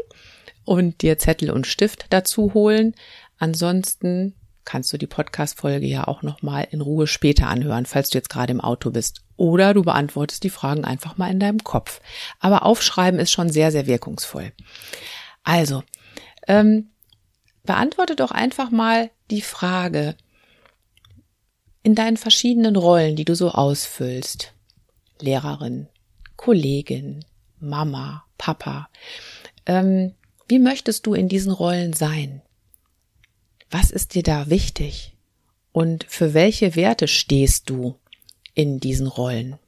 und 0.64 1.02
dir 1.02 1.20
Zettel 1.20 1.52
und 1.52 1.68
Stift 1.68 2.08
dazu 2.10 2.54
holen. 2.54 2.96
Ansonsten 3.38 4.34
kannst 4.64 4.92
du 4.92 4.98
die 4.98 5.08
Podcast-Folge 5.08 5.86
ja 5.86 6.08
auch 6.08 6.24
nochmal 6.24 6.68
in 6.72 6.82
Ruhe 6.82 7.06
später 7.06 7.48
anhören, 7.48 7.86
falls 7.86 8.10
du 8.10 8.18
jetzt 8.18 8.30
gerade 8.30 8.52
im 8.52 8.62
Auto 8.62 8.90
bist. 8.90 9.22
Oder 9.38 9.74
du 9.74 9.84
beantwortest 9.84 10.44
die 10.44 10.50
Fragen 10.50 10.86
einfach 10.86 11.18
mal 11.18 11.30
in 11.30 11.40
deinem 11.40 11.64
Kopf. 11.64 12.02
Aber 12.40 12.66
aufschreiben 12.66 13.20
ist 13.20 13.32
schon 13.32 13.50
sehr, 13.50 13.72
sehr 13.72 13.88
wirkungsvoll. 13.88 14.54
Also, 15.44 15.84
ähm, 16.48 16.90
beantworte 17.64 18.16
doch 18.16 18.32
einfach 18.32 18.72
mal 18.72 19.12
die 19.32 19.42
Frage 19.42 20.16
in 21.84 21.96
deinen 21.96 22.18
verschiedenen 22.18 22.76
Rollen, 22.76 23.16
die 23.16 23.26
du 23.26 23.36
so 23.36 23.52
ausfüllst. 23.52 24.54
Lehrerin, 25.20 25.88
Kollegin, 26.36 27.24
Mama, 27.60 28.26
Papa. 28.38 28.90
Ähm, 29.66 30.16
wie 30.48 30.60
möchtest 30.60 31.06
du 31.06 31.14
in 31.14 31.28
diesen 31.28 31.52
Rollen 31.52 31.94
sein? 31.94 32.42
Was 33.70 33.92
ist 33.92 34.16
dir 34.16 34.24
da 34.24 34.50
wichtig? 34.50 35.16
Und 35.72 36.06
für 36.08 36.34
welche 36.34 36.76
Werte 36.76 37.08
stehst 37.08 37.70
du 37.70 38.00
in 38.56 38.80
diesen 38.80 39.08
Rollen? 39.08 39.60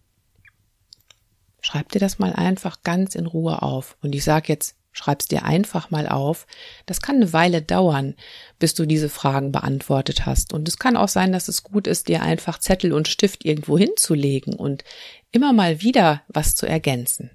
Schreib 1.61 1.91
dir 1.91 1.99
das 1.99 2.17
mal 2.17 2.33
einfach 2.33 2.81
ganz 2.83 3.13
in 3.13 3.25
Ruhe 3.25 3.61
auf. 3.61 3.97
Und 4.01 4.15
ich 4.15 4.23
sage 4.23 4.45
jetzt, 4.47 4.75
schreib's 4.93 5.27
dir 5.27 5.43
einfach 5.43 5.91
mal 5.91 6.07
auf. 6.07 6.47
Das 6.85 7.01
kann 7.01 7.17
eine 7.17 7.33
Weile 7.33 7.61
dauern, 7.61 8.15
bis 8.57 8.73
du 8.73 8.85
diese 8.85 9.09
Fragen 9.09 9.51
beantwortet 9.51 10.25
hast. 10.25 10.53
Und 10.53 10.67
es 10.67 10.79
kann 10.79 10.97
auch 10.97 11.07
sein, 11.07 11.31
dass 11.31 11.47
es 11.47 11.63
gut 11.63 11.87
ist, 11.87 12.07
dir 12.07 12.21
einfach 12.21 12.57
Zettel 12.59 12.93
und 12.93 13.07
Stift 13.07 13.45
irgendwo 13.45 13.77
hinzulegen 13.77 14.55
und 14.55 14.83
immer 15.31 15.53
mal 15.53 15.81
wieder 15.81 16.23
was 16.27 16.55
zu 16.55 16.65
ergänzen. 16.65 17.31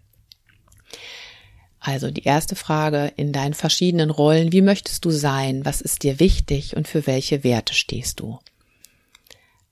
Also 1.78 2.10
die 2.10 2.22
erste 2.24 2.54
Frage 2.54 3.12
in 3.16 3.32
deinen 3.32 3.54
verschiedenen 3.54 4.10
Rollen, 4.10 4.52
wie 4.52 4.62
möchtest 4.62 5.04
du 5.04 5.10
sein, 5.10 5.64
was 5.64 5.80
ist 5.80 6.04
dir 6.04 6.20
wichtig 6.20 6.76
und 6.76 6.86
für 6.86 7.06
welche 7.06 7.42
Werte 7.42 7.74
stehst 7.74 8.20
du? 8.20 8.38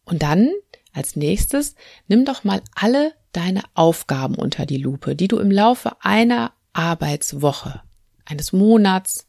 Und 0.04 0.22
dann 0.22 0.50
als 0.92 1.16
nächstes, 1.16 1.74
nimm 2.08 2.24
doch 2.24 2.44
mal 2.44 2.62
alle 2.74 3.14
deine 3.32 3.62
Aufgaben 3.74 4.34
unter 4.34 4.66
die 4.66 4.76
Lupe, 4.76 5.14
die 5.14 5.28
du 5.28 5.38
im 5.38 5.50
Laufe 5.50 5.96
einer 6.00 6.52
Arbeitswoche, 6.72 7.82
eines 8.24 8.52
Monats 8.52 9.26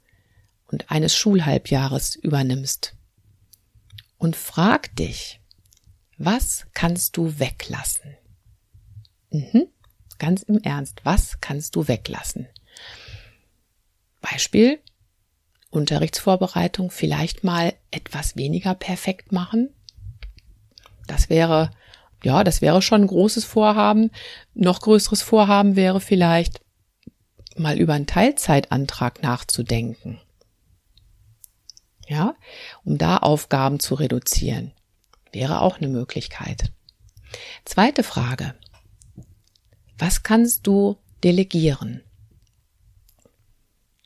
und 0.67 0.89
eines 0.89 1.15
Schulhalbjahres 1.15 2.15
übernimmst. 2.15 2.95
Und 4.17 4.35
frag 4.35 4.95
dich, 4.95 5.39
was 6.17 6.67
kannst 6.73 7.17
du 7.17 7.39
weglassen? 7.39 8.15
Mhm, 9.31 9.67
ganz 10.19 10.43
im 10.43 10.59
Ernst, 10.61 11.01
was 11.03 11.41
kannst 11.41 11.75
du 11.75 11.87
weglassen? 11.87 12.47
Beispiel 14.21 14.79
Unterrichtsvorbereitung 15.71 16.91
vielleicht 16.91 17.43
mal 17.43 17.73
etwas 17.91 18.35
weniger 18.35 18.75
perfekt 18.75 19.31
machen. 19.31 19.73
Das 21.11 21.29
wäre, 21.29 21.71
ja, 22.23 22.45
das 22.45 22.61
wäre 22.61 22.81
schon 22.81 23.01
ein 23.01 23.07
großes 23.07 23.43
Vorhaben. 23.43 24.11
Noch 24.53 24.79
größeres 24.79 25.21
Vorhaben 25.21 25.75
wäre 25.75 25.99
vielleicht 25.99 26.61
mal 27.57 27.77
über 27.77 27.93
einen 27.93 28.07
Teilzeitantrag 28.07 29.21
nachzudenken. 29.21 30.21
Ja, 32.07 32.35
um 32.85 32.97
da 32.97 33.17
Aufgaben 33.17 33.81
zu 33.81 33.95
reduzieren. 33.95 34.71
Wäre 35.33 35.59
auch 35.59 35.79
eine 35.79 35.89
Möglichkeit. 35.89 36.71
Zweite 37.65 38.03
Frage. 38.03 38.55
Was 39.97 40.23
kannst 40.23 40.65
du 40.65 40.95
delegieren? 41.25 42.03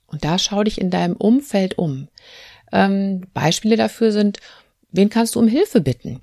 Und 0.07 0.25
da 0.25 0.39
schau 0.39 0.63
dich 0.63 0.81
in 0.81 0.89
deinem 0.89 1.15
Umfeld 1.15 1.77
um. 1.77 2.07
Ähm, 2.71 3.27
Beispiele 3.35 3.77
dafür 3.77 4.11
sind, 4.11 4.39
wen 4.91 5.09
kannst 5.09 5.35
du 5.35 5.39
um 5.39 5.47
Hilfe 5.47 5.81
bitten? 5.81 6.21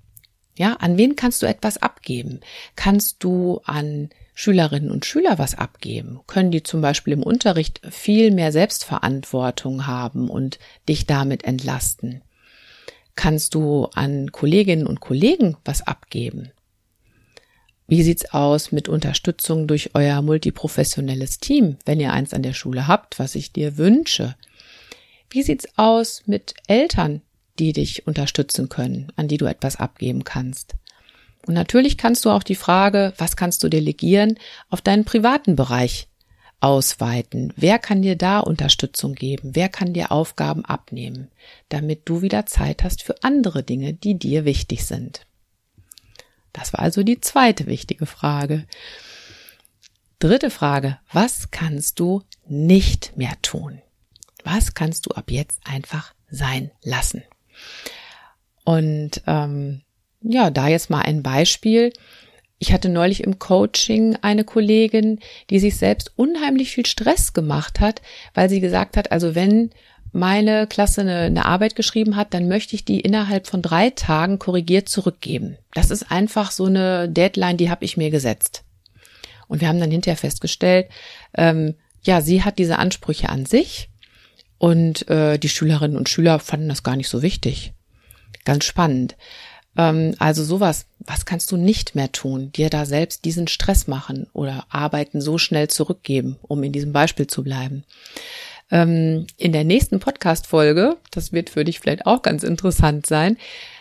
Ja, 0.55 0.75
an 0.75 0.99
wen 0.99 1.17
kannst 1.17 1.43
du 1.43 1.47
etwas 1.47 1.79
abgeben? 1.79 2.41
Kannst 2.77 3.25
du 3.25 3.61
an 3.65 4.11
Schülerinnen 4.35 4.91
und 4.91 5.07
Schüler 5.07 5.39
was 5.39 5.55
abgeben? 5.55 6.21
Können 6.27 6.51
die 6.51 6.63
zum 6.63 6.81
Beispiel 6.81 7.15
im 7.15 7.23
Unterricht 7.23 7.81
viel 7.91 8.31
mehr 8.31 8.53
Selbstverantwortung 8.53 9.87
haben 9.87 10.29
und 10.29 10.59
dich 10.89 11.07
damit 11.07 11.45
entlasten? 11.45 12.23
Kannst 13.15 13.55
du 13.55 13.87
an 13.95 14.33
Kolleginnen 14.33 14.87
und 14.87 15.01
Kollegen 15.01 15.57
was 15.65 15.87
abgeben? 15.87 16.51
Wie 17.87 18.03
sieht's 18.03 18.33
aus 18.33 18.73
mit 18.73 18.89
Unterstützung 18.89 19.67
durch 19.67 19.91
euer 19.95 20.23
multiprofessionelles 20.23 21.41
Team, 21.41 21.77
wenn 21.85 22.01
ihr 22.01 22.13
eins 22.13 22.33
an 22.33 22.43
der 22.43 22.55
Schule 22.55 22.89
habt, 22.89 23.19
was 23.19 23.35
ich 23.35 23.53
dir 23.53 23.77
wünsche? 23.77 24.35
Wie 25.29 25.43
sieht's 25.43 25.67
aus 25.77 26.23
mit 26.27 26.55
Eltern, 26.69 27.23
die 27.59 27.73
dich 27.73 28.07
unterstützen 28.07 28.69
können, 28.69 29.13
an 29.17 29.29
die 29.29 29.37
du 29.37 29.47
etwas 29.47 29.77
abgeben 29.77 30.25
kannst? 30.25 30.75
Und 31.47 31.55
natürlich 31.55 31.99
kannst 31.99 32.25
du 32.25 32.31
auch 32.31 32.43
die 32.43 32.55
Frage, 32.55 33.13
was 33.19 33.37
kannst 33.37 33.63
du 33.65 33.69
delegieren, 33.69 34.39
auf 34.71 34.81
deinen 34.81 35.05
privaten 35.05 35.57
Bereich 35.57 36.09
ausweiten. 36.63 37.53
Wer 37.57 37.79
kann 37.79 38.03
dir 38.03 38.17
da 38.17 38.39
Unterstützung 38.39 39.15
geben? 39.15 39.51
Wer 39.55 39.69
kann 39.69 39.93
dir 39.93 40.13
Aufgaben 40.13 40.65
abnehmen, 40.65 41.29
damit 41.69 42.03
du 42.05 42.23
wieder 42.23 42.47
Zeit 42.47 42.85
hast 42.85 43.03
für 43.03 43.23
andere 43.25 43.65
Dinge, 43.65 43.93
die 43.93 44.17
dir 44.17 44.45
wichtig 44.45 44.85
sind? 44.85 45.27
Das 46.53 46.73
war 46.73 46.81
also 46.81 47.03
die 47.03 47.21
zweite 47.21 47.67
wichtige 47.67 48.07
Frage. 48.07 48.67
Dritte 50.21 50.51
Frage, 50.51 51.01
was 51.13 51.51
kannst 51.51 51.99
du 51.99 52.23
nicht 52.47 53.17
mehr 53.17 53.35
tun? 53.43 53.83
Was 54.45 54.75
kannst 54.75 55.07
du 55.07 55.11
ab 55.11 55.31
jetzt 55.33 55.61
einfach 55.65 56.15
sein 56.31 56.71
lassen? 56.85 57.25
Und 58.65 59.23
ähm, 59.27 59.83
ja, 60.23 60.51
da 60.51 60.69
jetzt 60.69 60.91
mal 60.91 61.03
ein 61.03 61.23
Beispiel. 61.23 61.93
Ich 62.59 62.73
hatte 62.73 62.89
neulich 62.89 63.25
im 63.25 63.39
Coaching 63.39 64.17
eine 64.23 64.45
Kollegin, 64.45 65.19
die 65.51 65.59
sich 65.59 65.77
selbst 65.77 66.13
unheimlich 66.17 66.71
viel 66.71 66.87
Stress 66.87 67.33
gemacht 67.33 67.81
hat, 67.81 68.03
weil 68.35 68.49
sie 68.49 68.61
gesagt 68.61 68.97
hat, 68.97 69.11
also 69.11 69.35
wenn 69.35 69.71
meine 70.13 70.67
Klasse 70.67 71.01
eine, 71.01 71.21
eine, 71.21 71.47
Arbeit 71.47 71.75
geschrieben 71.75 72.17
hat, 72.17 72.35
dann 72.35 72.47
möchte 72.47 72.77
ich 72.77 72.85
die 72.85 73.01
innerhalb 73.01 73.47
von 73.47 73.63
drei 73.63 73.91
Tagen 73.91 74.39
korrigiert 74.39 74.89
zurückgeben. 74.89 75.57
Das 75.75 75.91
ist 75.91 76.13
einfach 76.13 76.51
so 76.51 76.67
eine 76.67 77.09
Deadline, 77.09 77.57
die 77.57 77.71
habe 77.71 77.85
ich 77.85 77.97
mir 77.97 78.11
gesetzt. 78.11 78.63
Und 79.49 79.61
wir 79.61 79.69
haben 79.69 79.81
dann 79.81 79.91
hinterher 79.91 80.19
festgestellt, 80.19 80.89
ähm, 81.37 81.75
ja, 82.03 82.21
sie 82.21 82.45
hat 82.45 82.59
diese 82.59 82.79
Ansprüche 82.79 83.29
an 83.29 83.47
sich 83.47 83.89
und 84.63 85.09
äh, 85.09 85.39
die 85.39 85.49
Schülerinnen 85.49 85.97
und 85.97 86.09
Schüler 86.09 86.39
fanden 86.39 86.69
das 86.69 86.85
gar 86.85 86.95
nicht 86.95 87.09
so 87.09 87.21
wichtig. 87.21 87.73
Ganz 88.45 88.65
spannend. 88.65 89.17
Ähm, 89.77 90.15
also 90.21 90.45
sowas, 90.45 90.87
was 91.01 91.27
kannst 91.27 91.51
du 91.51 91.57
nicht 91.57 91.97
mehr 91.97 92.13
tun? 92.13 92.53
Dir 92.53 92.71
da 92.71 92.87
selbst 92.87 93.25
diesen 93.25 93.49
Stress 93.49 93.89
machen 93.89 94.29
oder 94.33 94.65
Arbeiten 94.69 95.21
so 95.21 95.37
schnell 95.37 95.67
zurückgeben, 95.67 96.37
um 96.43 96.63
in 96.63 96.71
diesem 96.71 96.93
Beispiel 96.93 97.27
zu 97.27 97.43
bleiben. 97.43 97.83
Ähm, 98.71 99.27
in 99.37 99.51
der 99.51 99.65
nächsten 99.65 99.99
Podcast-Folge, 99.99 100.97
das 101.11 101.33
wird 101.33 101.51
für 101.51 101.65
dich 101.65 101.81
vielleicht 101.81 102.07
auch 102.07 102.23
ganz 102.23 102.45
interessant 102.45 103.05
sein, 103.05 103.39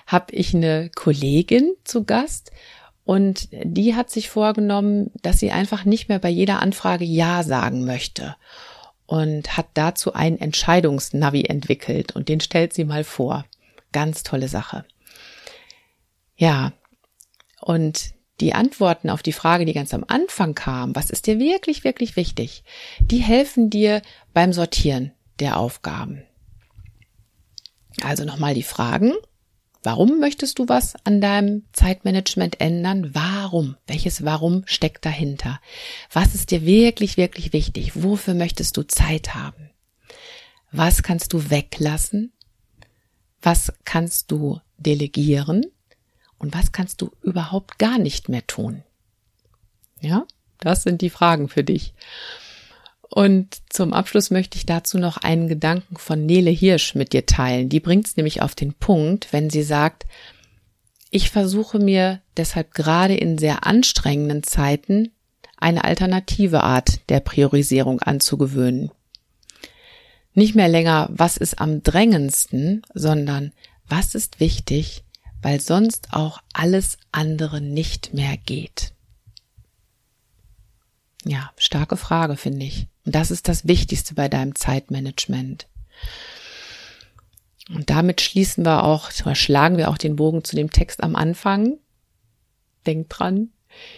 habe 0.07 0.33
ich 0.33 0.55
eine 0.55 0.89
Kollegin 0.95 1.75
zu 1.83 2.05
Gast 2.05 2.51
und 3.05 3.50
die 3.51 3.93
hat 3.93 4.09
sich 4.09 4.31
vorgenommen, 4.31 5.11
dass 5.21 5.38
sie 5.38 5.51
einfach 5.51 5.85
nicht 5.85 6.09
mehr 6.09 6.17
bei 6.17 6.29
jeder 6.29 6.59
Anfrage 6.59 7.05
Ja 7.05 7.43
sagen 7.43 7.85
möchte 7.85 8.35
und 9.12 9.58
hat 9.58 9.68
dazu 9.74 10.13
ein 10.13 10.39
Entscheidungsnavi 10.39 11.44
entwickelt 11.44 12.15
und 12.15 12.30
den 12.30 12.39
stellt 12.39 12.72
sie 12.72 12.86
mal 12.86 13.03
vor. 13.03 13.44
Ganz 13.91 14.24
tolle 14.24 14.48
Sache. 14.48 14.86
Ja, 16.38 16.72
und 17.60 18.13
die 18.39 18.53
Antworten 18.53 19.10
auf 19.10 19.22
die 19.22 19.34
Frage, 19.34 19.65
die 19.65 19.74
ganz 19.74 19.94
am 19.94 20.06
Anfang 20.08 20.56
kam, 20.56 20.96
was 20.96 21.10
ist 21.10 21.27
dir 21.27 21.39
wirklich, 21.39 21.84
wirklich 21.84 22.15
wichtig, 22.15 22.63
die 23.01 23.18
helfen 23.18 23.70
dir 23.70 24.01
beim 24.34 24.53
Sortieren 24.53 25.12
der 25.41 25.58
Aufgaben. 25.58 26.24
Also 28.03 28.24
nochmal 28.24 28.53
die 28.53 28.63
Fragen. 28.63 29.12
Warum 29.83 30.19
möchtest 30.19 30.59
du 30.59 30.69
was 30.69 30.93
an 31.05 31.21
deinem 31.21 31.63
Zeitmanagement 31.73 32.61
ändern? 32.61 33.15
Warum? 33.15 33.77
Welches 33.88 34.23
Warum 34.23 34.63
steckt 34.65 35.05
dahinter? 35.05 35.59
Was 36.11 36.35
ist 36.35 36.51
dir 36.51 36.65
wirklich, 36.65 37.17
wirklich 37.17 37.51
wichtig? 37.51 37.91
Wofür 37.95 38.35
möchtest 38.35 38.77
du 38.77 38.83
Zeit 38.83 39.33
haben? 39.33 39.71
Was 40.71 41.01
kannst 41.01 41.33
du 41.33 41.50
weglassen? 41.50 42.31
Was 43.41 43.73
kannst 43.83 44.29
du 44.31 44.59
delegieren? 44.77 45.65
Und 46.38 46.53
was 46.53 46.71
kannst 46.71 47.01
du 47.01 47.11
überhaupt 47.21 47.79
gar 47.79 47.97
nicht 47.97 48.29
mehr 48.29 48.45
tun? 48.45 48.83
Ja, 50.00 50.25
das 50.59 50.83
sind 50.83 51.01
die 51.01 51.09
Fragen 51.09 51.50
für 51.50 51.63
dich. 51.63 51.93
Und 53.13 53.58
zum 53.70 53.91
Abschluss 53.91 54.32
möchte 54.32 54.58
ich 54.58 54.65
dazu 54.65 54.98
noch 54.98 55.18
einen 55.18 55.50
Gedanken 55.50 55.98
von 55.98 56.25
Nele 56.25 56.50
Hirsch 56.50 56.96
mit 56.96 57.12
dir 57.12 57.25
teilen. 57.25 57.68
Die 57.68 57.82
bringt 57.82 58.08
es 58.08 58.15
nämlich 58.15 58.41
auf 58.41 58.56
den 58.56 58.74
Punkt, 58.74 59.34
wenn 59.34 59.50
sie 59.50 59.63
sagt, 59.63 60.06
ich 61.10 61.30
versuche 61.30 61.77
mir 61.77 62.22
deshalb 62.38 62.74
gerade 62.74 63.15
in 63.15 63.38
sehr 63.38 63.68
anstrengenden 63.68 64.44
Zeiten 64.44 65.12
eine 65.58 65.84
alternative 65.84 66.63
Art 66.63 67.01
der 67.10 67.20
Priorisierung 67.20 68.00
anzugewöhnen. 68.00 68.91
Nicht 70.34 70.56
mehr 70.56 70.70
länger, 70.70 71.10
was 71.12 71.36
ist 71.36 71.60
am 71.60 71.84
drängendsten, 71.84 72.84
sondern 72.94 73.51
was 73.89 74.15
ist 74.15 74.39
wichtig, 74.39 75.03
weil 75.41 75.60
sonst 75.60 76.13
auch 76.13 76.39
alles 76.53 76.98
andere 77.12 77.60
nicht 77.60 78.13
mehr 78.13 78.38
geht? 78.38 78.94
Ja, 81.24 81.51
starke 81.58 81.98
Frage, 81.98 82.36
finde 82.36 82.66
ich. 82.66 82.88
Und 83.06 83.16
das 83.16 83.32
ist 83.32 83.48
das 83.48 83.68
Wichtigste 83.68 84.16
bei 84.16 84.28
deinem 84.28 84.56
Zeitmanagement. 84.56 85.68
Und 87.70 87.90
damit 87.90 88.22
schließen 88.22 88.66
wir 88.66 88.84
auch, 88.84 89.12
schlagen 89.12 89.78
wir 89.78 89.90
auch 89.90 89.98
den 89.98 90.16
Bogen 90.16 90.44
zu 90.44 90.56
dem 90.56 90.72
Text 90.72 91.04
am 91.04 91.16
Anfang. 91.16 91.78
Denk 92.86 93.10
dran, 93.10 93.51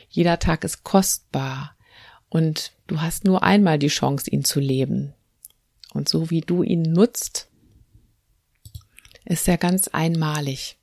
jeder 0.09 0.39
Tag 0.39 0.63
ist 0.63 0.83
kostbar 0.83 1.75
und 2.29 2.73
du 2.87 3.01
hast 3.01 3.23
nur 3.23 3.43
einmal 3.43 3.79
die 3.79 3.87
Chance, 3.87 4.29
ihn 4.29 4.43
zu 4.43 4.59
leben. 4.59 5.13
Und 5.93 6.09
so 6.09 6.29
wie 6.29 6.41
du 6.41 6.63
ihn 6.63 6.81
nutzt, 6.81 7.49
ist 9.25 9.47
er 9.47 9.57
ganz 9.57 9.87
einmalig. 9.87 10.77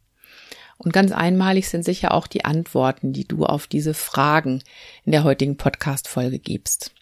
Und 0.82 0.94
ganz 0.94 1.12
einmalig 1.12 1.68
sind 1.68 1.84
sicher 1.84 2.14
auch 2.14 2.26
die 2.26 2.46
Antworten, 2.46 3.12
die 3.12 3.28
du 3.28 3.44
auf 3.44 3.66
diese 3.66 3.92
Fragen 3.92 4.62
in 5.04 5.12
der 5.12 5.24
heutigen 5.24 5.58
Podcast-Folge 5.58 6.38
gibst. 6.38 6.92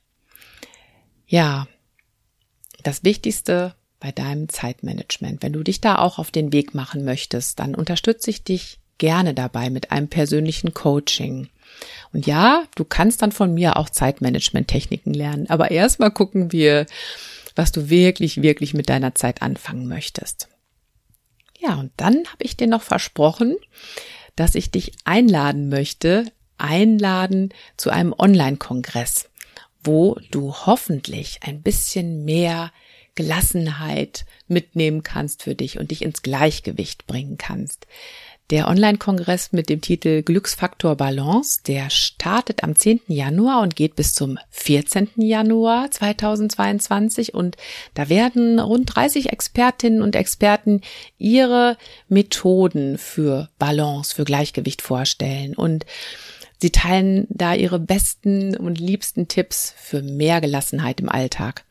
Ja, 1.28 1.68
das 2.82 3.04
Wichtigste 3.04 3.76
bei 4.00 4.10
deinem 4.10 4.48
Zeitmanagement. 4.48 5.44
Wenn 5.44 5.52
du 5.52 5.62
dich 5.62 5.80
da 5.80 5.98
auch 5.98 6.18
auf 6.18 6.32
den 6.32 6.52
Weg 6.52 6.74
machen 6.74 7.04
möchtest, 7.04 7.60
dann 7.60 7.76
unterstütze 7.76 8.30
ich 8.30 8.42
dich 8.42 8.80
gerne 8.98 9.32
dabei 9.32 9.70
mit 9.70 9.92
einem 9.92 10.08
persönlichen 10.08 10.74
Coaching. 10.74 11.48
Und 12.12 12.26
ja, 12.26 12.64
du 12.74 12.84
kannst 12.84 13.22
dann 13.22 13.30
von 13.30 13.54
mir 13.54 13.76
auch 13.76 13.90
Zeitmanagement-Techniken 13.90 15.14
lernen. 15.14 15.48
Aber 15.50 15.70
erstmal 15.70 16.10
gucken 16.10 16.50
wir, 16.50 16.86
was 17.54 17.70
du 17.70 17.90
wirklich, 17.90 18.42
wirklich 18.42 18.74
mit 18.74 18.88
deiner 18.88 19.14
Zeit 19.14 19.40
anfangen 19.40 19.86
möchtest. 19.86 20.48
Ja, 21.58 21.74
und 21.74 21.92
dann 21.96 22.16
habe 22.26 22.44
ich 22.44 22.56
dir 22.56 22.66
noch 22.66 22.82
versprochen, 22.82 23.56
dass 24.36 24.54
ich 24.54 24.70
dich 24.70 24.92
einladen 25.04 25.68
möchte, 25.68 26.24
einladen 26.56 27.52
zu 27.76 27.90
einem 27.90 28.14
Online-Kongress, 28.16 29.28
wo 29.82 30.18
du 30.30 30.54
hoffentlich 30.54 31.40
ein 31.42 31.62
bisschen 31.62 32.24
mehr 32.24 32.72
Gelassenheit 33.16 34.26
mitnehmen 34.46 35.02
kannst 35.02 35.42
für 35.42 35.56
dich 35.56 35.78
und 35.78 35.90
dich 35.90 36.02
ins 36.02 36.22
Gleichgewicht 36.22 37.08
bringen 37.08 37.36
kannst. 37.36 37.88
Der 38.50 38.66
Online-Kongress 38.68 39.52
mit 39.52 39.68
dem 39.68 39.82
Titel 39.82 40.22
Glücksfaktor 40.22 40.96
Balance, 40.96 41.60
der 41.66 41.90
startet 41.90 42.64
am 42.64 42.74
10. 42.74 43.00
Januar 43.06 43.60
und 43.60 43.76
geht 43.76 43.94
bis 43.94 44.14
zum 44.14 44.38
14. 44.48 45.10
Januar 45.16 45.90
2022 45.90 47.34
und 47.34 47.58
da 47.92 48.08
werden 48.08 48.58
rund 48.58 48.94
30 48.94 49.32
Expertinnen 49.32 50.00
und 50.00 50.16
Experten 50.16 50.80
ihre 51.18 51.76
Methoden 52.08 52.96
für 52.96 53.50
Balance, 53.58 54.14
für 54.14 54.24
Gleichgewicht 54.24 54.80
vorstellen 54.80 55.54
und 55.54 55.84
sie 56.56 56.70
teilen 56.70 57.26
da 57.28 57.52
ihre 57.52 57.78
besten 57.78 58.56
und 58.56 58.80
liebsten 58.80 59.28
Tipps 59.28 59.74
für 59.76 60.00
mehr 60.00 60.40
Gelassenheit 60.40 61.00
im 61.00 61.10
Alltag. 61.10 61.66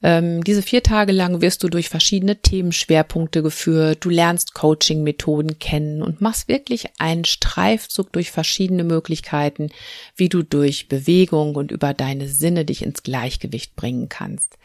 Ähm, 0.00 0.44
diese 0.44 0.62
vier 0.62 0.84
Tage 0.84 1.10
lang 1.10 1.40
wirst 1.40 1.64
du 1.64 1.68
durch 1.68 1.88
verschiedene 1.88 2.40
Themenschwerpunkte 2.40 3.42
geführt, 3.42 4.04
du 4.04 4.10
lernst 4.10 4.54
Coaching-Methoden 4.54 5.58
kennen 5.58 6.02
und 6.02 6.20
machst 6.20 6.46
wirklich 6.46 6.86
einen 6.98 7.24
Streifzug 7.24 8.12
durch 8.12 8.30
verschiedene 8.30 8.84
Möglichkeiten, 8.84 9.70
wie 10.14 10.28
du 10.28 10.44
durch 10.44 10.88
Bewegung 10.88 11.56
und 11.56 11.72
über 11.72 11.94
deine 11.94 12.28
Sinne 12.28 12.64
dich 12.64 12.82
ins 12.82 13.02
Gleichgewicht 13.02 13.74
bringen 13.74 14.08
kannst. 14.08 14.56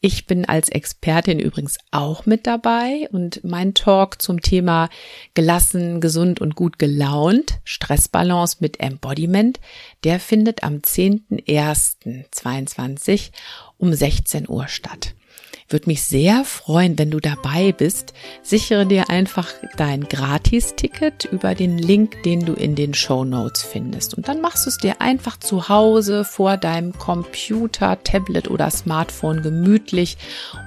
Ich 0.00 0.26
bin 0.26 0.44
als 0.44 0.68
Expertin 0.68 1.40
übrigens 1.40 1.76
auch 1.90 2.24
mit 2.24 2.46
dabei 2.46 3.08
und 3.10 3.42
mein 3.42 3.74
Talk 3.74 4.22
zum 4.22 4.40
Thema 4.40 4.90
gelassen, 5.34 6.00
gesund 6.00 6.40
und 6.40 6.54
gut 6.54 6.78
gelaunt, 6.78 7.58
Stressbalance 7.64 8.58
mit 8.60 8.78
Embodiment, 8.78 9.58
der 10.04 10.20
findet 10.20 10.62
am 10.62 10.76
10.01.22 10.76 13.32
um 13.78 13.94
16 13.94 14.48
Uhr 14.48 14.68
statt. 14.68 15.14
Würde 15.70 15.86
mich 15.86 16.02
sehr 16.02 16.44
freuen, 16.44 16.98
wenn 16.98 17.10
du 17.10 17.20
dabei 17.20 17.72
bist. 17.72 18.14
Sichere 18.42 18.86
dir 18.86 19.10
einfach 19.10 19.48
dein 19.76 20.08
Gratis-Ticket 20.08 21.26
über 21.26 21.54
den 21.54 21.76
Link, 21.76 22.22
den 22.22 22.46
du 22.46 22.54
in 22.54 22.74
den 22.74 22.94
Show 22.94 23.24
Notes 23.24 23.64
findest. 23.64 24.14
Und 24.14 24.28
dann 24.28 24.40
machst 24.40 24.64
du 24.64 24.70
es 24.70 24.78
dir 24.78 25.02
einfach 25.02 25.36
zu 25.38 25.68
Hause 25.68 26.24
vor 26.24 26.56
deinem 26.56 26.94
Computer, 26.94 28.02
Tablet 28.02 28.48
oder 28.48 28.70
Smartphone 28.70 29.42
gemütlich 29.42 30.16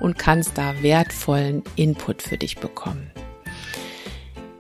und 0.02 0.19
kannst 0.19 0.56
da 0.60 0.84
wertvollen 0.84 1.63
Input 1.76 2.21
für 2.21 2.38
dich 2.38 2.58
bekommen. 2.58 3.10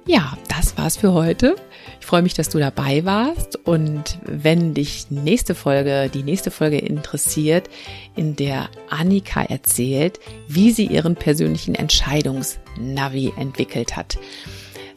Ja, 0.07 0.35
das 0.47 0.75
war's 0.75 0.97
für 0.97 1.13
heute. 1.13 1.55
Ich 2.01 2.07
freue 2.07 2.23
mich, 2.23 2.33
dass 2.33 2.49
du 2.49 2.57
dabei 2.57 3.05
warst 3.05 3.55
und 3.55 4.17
wenn 4.25 4.73
dich 4.73 5.11
nächste 5.11 5.55
Folge, 5.55 6.09
die 6.11 6.23
nächste 6.23 6.51
Folge 6.51 6.79
interessiert, 6.79 7.69
in 8.15 8.35
der 8.35 8.69
Annika 8.89 9.43
erzählt, 9.43 10.19
wie 10.47 10.71
sie 10.71 10.87
ihren 10.87 11.15
persönlichen 11.15 11.75
Entscheidungsnavi 11.75 13.33
entwickelt 13.37 13.95
hat. 13.95 14.17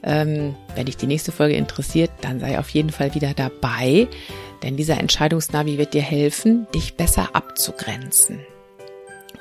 Ähm, 0.02 0.56
wenn 0.74 0.86
dich 0.86 0.96
die 0.96 1.06
nächste 1.06 1.30
Folge 1.30 1.54
interessiert, 1.54 2.10
dann 2.22 2.40
sei 2.40 2.58
auf 2.58 2.70
jeden 2.70 2.90
Fall 2.90 3.14
wieder 3.14 3.34
dabei, 3.34 4.08
denn 4.62 4.76
dieser 4.76 4.98
Entscheidungsnavi 4.98 5.76
wird 5.78 5.92
dir 5.94 6.02
helfen, 6.02 6.66
dich 6.74 6.94
besser 6.94 7.36
abzugrenzen. 7.36 8.40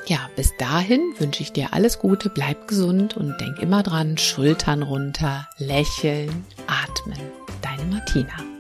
Ja, 0.06 0.30
bis 0.36 0.56
dahin 0.58 1.14
wünsche 1.18 1.42
ich 1.44 1.54
dir 1.54 1.74
alles 1.74 2.00
Gute, 2.00 2.30
bleib 2.30 2.68
gesund 2.68 3.16
und 3.16 3.40
denk 3.40 3.60
immer 3.60 3.84
dran, 3.84 4.18
Schultern 4.18 4.84
runter, 4.84 5.48
lächeln, 5.58 6.46
atmen. 6.68 7.20
Deine 7.62 7.86
Martina. 7.86 8.53